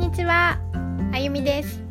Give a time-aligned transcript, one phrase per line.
[0.00, 0.58] んにちは。
[1.12, 1.82] あゆみです。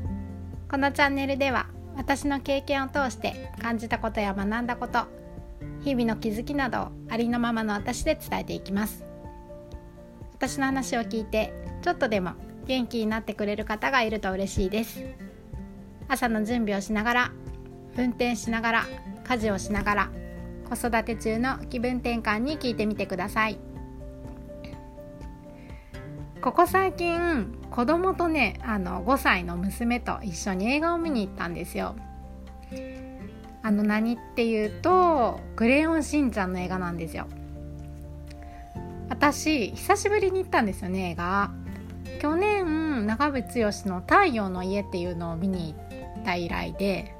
[0.68, 5.05] このチャンネルでは私の経験を通して感じたことや学んだこと
[5.82, 9.06] 日々の気づきなどをありのままの私で伝えていきます。
[10.34, 11.54] 私の話を聞いて
[11.84, 12.31] ちょっとでも
[12.65, 15.05] 元気になってくれる方がいると嬉しいです。
[16.07, 17.31] 朝の準備をしながら
[17.95, 18.85] 運転しながら
[19.23, 20.09] 家事をしながら
[20.67, 23.68] 子育て中の気分転換に聞いてみてください。
[26.41, 31.95] ここ最近子供とねあの5歳の娘と一緒に映画を見に行ったんですよ。
[33.62, 37.28] あの何っていうと「クレヨンしんちゃん」の映画なんですよ。
[39.09, 41.52] 私久しぶりに行ったんですよね映画。
[42.22, 47.14] 去年長渕剛の「太陽の家」っていうのを見に行った以来で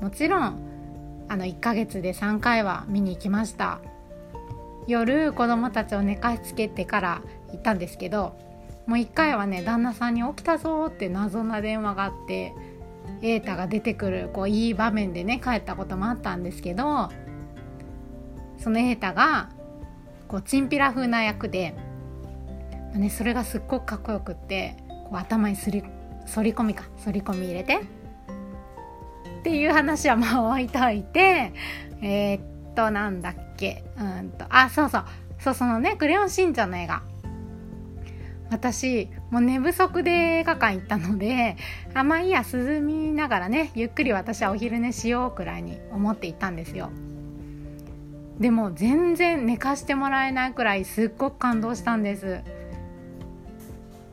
[0.00, 0.58] もちろん
[1.28, 3.78] あの1ヶ月で3回は見に行きました。
[4.86, 8.36] 夜子供たちを寝かしつけてから行ったんですけど
[8.86, 12.54] もう1回はね旦那さんに「起きたぞ」って謎な電話があって
[13.20, 17.10] 瑛太が出てくるこういい場面でね帰ったこともあったんですけど
[18.58, 19.50] その瑛太が
[20.28, 21.74] こうチンピラ風な役で、
[22.90, 25.84] まあね、それがすっごくかっこよくってこう頭にすり
[26.32, 27.80] 反り込みか反り込み入れて
[29.40, 31.52] っていう話はまあ置いといて
[32.00, 33.84] えー、っとなんだっけ？
[33.98, 34.44] うんと。
[34.48, 35.04] あそうそう。
[35.38, 37.02] そうそのね「クレヨンしんちゃん」の映画。
[38.50, 41.56] 私もう寝不足で映画館行ったので
[41.94, 46.90] あまあいいや涼みながらねゆっくり私はお昼寝しようくらいに思っていたんですよ。
[48.38, 52.40] でも全然寝かしてもらえないくらいすっごく感動したんです。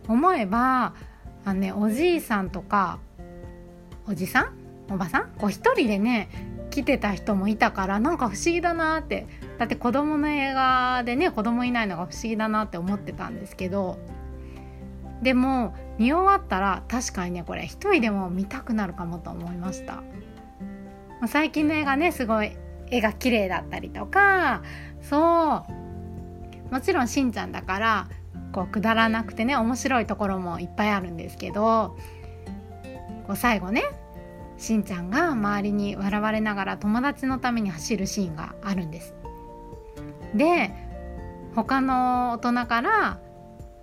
[0.08, 0.94] 思えば
[1.46, 3.00] あのねおじいさんとか
[4.08, 4.94] おじさん？
[4.94, 5.30] おばさん？
[5.38, 6.30] こう一人でね
[6.70, 9.28] 来てた人もいたからなんか不思議だなって。
[9.58, 14.00] だって子供の映画でね子供いないのが不思議だなって思ってたんですけど。
[15.22, 20.02] でも見終わったら確かにねこれ一人でも見たくなるかもと思いました。
[21.28, 22.54] 最近の映画ねすごい
[22.90, 24.62] 絵が綺麗だったりとか。
[25.02, 25.66] そ
[26.70, 26.74] う。
[26.74, 28.08] もちろんしんちゃんだから
[28.54, 31.98] こうくだらなくてね面白いところもいっぱいあるんですけど。
[33.28, 33.84] こう最後ね
[34.60, 39.16] しんちゃんが周りに笑われながら友達のために走るシーンがあるんです。
[40.36, 40.72] で
[41.56, 43.20] 他の大人から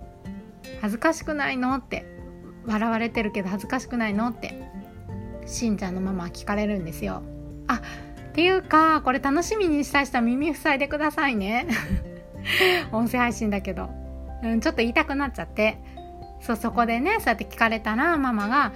[0.81, 2.07] 「恥ずかしくないの?」って
[2.67, 4.71] 笑われてるけど恥ずかしくないのって
[5.47, 7.23] しんちゃんのママは聞かれるんですよ。
[7.69, 7.81] あ
[8.29, 11.67] っていうかこれ楽しみにした人は耳塞いでくださいね。
[12.93, 13.89] 音声配信だけど、
[14.43, 15.79] うん、ちょっと言いたくなっちゃって
[16.41, 18.73] そそこでねそうやって聞かれたらママが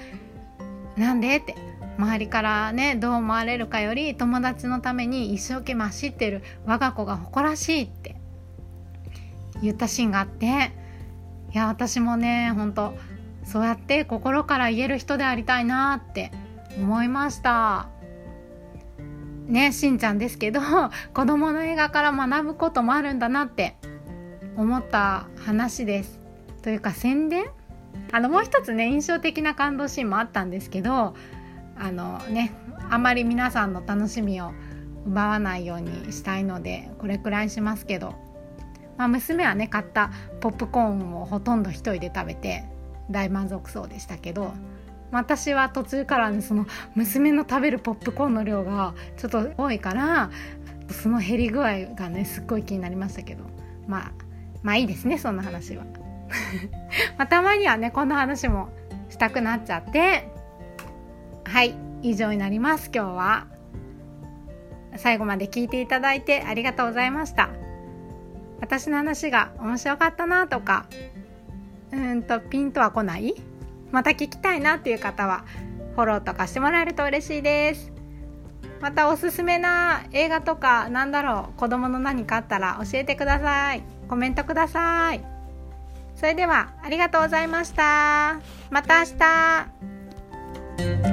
[0.97, 1.55] 「なんで?」って
[2.01, 8.17] 周りからねどう思われるかより友達のために一生懸命走ってる我が子が誇らしいって
[9.63, 10.73] 言ったシーンがあって
[11.53, 12.95] いや私もねほんと
[13.45, 16.33] そうやって心から言える人でありたいなって
[16.79, 17.89] 思いました。
[19.47, 20.61] ねしんちゃんですけど
[21.13, 23.77] 子供の映画から学ぶこともあるんだなって
[24.57, 26.21] 思った話です。
[26.63, 27.47] というか宣伝？
[28.13, 31.15] あのもう一つね印象的な感動シーンもあったんですけど
[31.81, 32.53] あのね
[32.91, 34.53] あまり皆さんの楽しみを
[35.07, 38.15] 奪わないようにしたいのでこれくらいしますけど、
[38.99, 40.11] まあ、娘はね買った
[40.41, 42.65] ポップコーンをほとんど1人で食べて
[43.11, 44.53] 大満足そうでしたけど
[45.11, 50.31] 私は途中からねその娘の食べるポップコーンの量がちょっと多いから
[50.91, 53.45] その減り具合がねすっごい気になりましたけど
[53.89, 54.13] まあ
[54.63, 55.85] まあいいですねそんな話は。
[57.19, 58.69] まあ、たまにはねこんな話も
[59.09, 60.29] したくなっちゃって
[61.61, 62.91] はい以上になります。
[62.91, 63.47] 今日は
[64.97, 67.51] 最後まで聞いていただいてありがとうございました。
[68.63, 70.87] 私の話が面白かったなとか
[71.93, 73.35] うんとピンとは来ない？
[73.93, 75.45] また聞きたいなっていう方は
[75.97, 77.93] フォローとかしてもらえると嬉しいです。
[78.81, 83.83] またおすすめな映画とかなんだろう子供の何かあったら教えてください。
[84.09, 85.23] コメントください。
[86.15, 88.41] それではありがとうございました。
[88.71, 89.19] また明
[91.05, 91.10] 日。